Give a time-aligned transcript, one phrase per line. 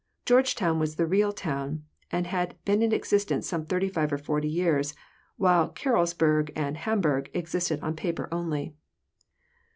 [0.25, 4.95] Georgetown was the real town, and had been in existence some 35 or 40 years,
[5.37, 8.73] while Carrollsburg and Hamburgh existed on paper only.